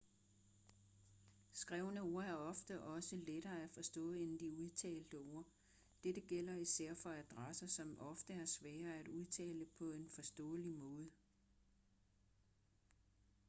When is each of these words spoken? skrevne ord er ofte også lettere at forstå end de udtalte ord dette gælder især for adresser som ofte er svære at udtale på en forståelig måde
skrevne 1.51 2.01
ord 2.01 2.25
er 2.25 2.33
ofte 2.35 2.81
også 2.81 3.15
lettere 3.15 3.63
at 3.63 3.69
forstå 3.69 4.11
end 4.13 4.39
de 4.39 4.53
udtalte 4.53 5.15
ord 5.15 5.45
dette 6.03 6.21
gælder 6.21 6.55
især 6.55 6.93
for 6.93 7.09
adresser 7.09 7.67
som 7.67 7.97
ofte 7.99 8.33
er 8.33 8.45
svære 8.45 8.99
at 8.99 9.07
udtale 9.07 9.65
på 9.79 9.91
en 9.91 10.09
forståelig 10.09 10.73
måde 10.73 11.09